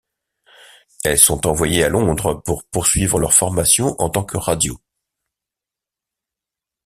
Elles 1.03 1.19
sont 1.19 1.45
envoyées 1.45 1.83
à 1.83 1.89
Londres 1.89 2.41
pour 2.43 2.65
poursuivre 2.65 3.19
leur 3.19 3.35
formation 3.35 3.95
en 4.01 4.09
tant 4.09 4.23
que 4.23 4.35
radio. 4.35 4.81